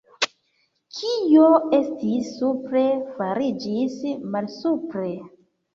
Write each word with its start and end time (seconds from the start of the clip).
Kio 0.99 1.43
estis 1.81 2.33
supre, 2.39 2.85
fariĝis 3.21 4.05
malsupre! 4.35 5.11